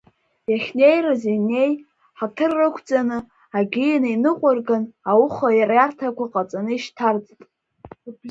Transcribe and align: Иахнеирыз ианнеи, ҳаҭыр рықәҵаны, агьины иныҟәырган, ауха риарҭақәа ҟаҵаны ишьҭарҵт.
Иахнеирыз 0.51 1.21
ианнеи, 1.29 1.71
ҳаҭыр 2.19 2.51
рықәҵаны, 2.59 3.17
агьины 3.57 4.07
иныҟәырган, 4.13 4.83
ауха 5.11 5.47
риарҭақәа 5.69 6.31
ҟаҵаны 6.33 6.71
ишьҭарҵт. 6.75 7.39